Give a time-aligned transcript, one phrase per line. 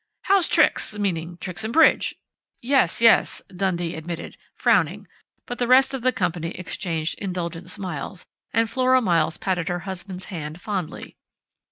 [0.23, 2.15] 'How's tricks?' meaning tricks in bridge"
[2.73, 5.07] "Yes, yes," Dundee admitted, frowning,
[5.45, 10.25] but the rest of the company exchanged indulgent smiles, and Flora Miles patted her husband's
[10.33, 11.17] hand fondly.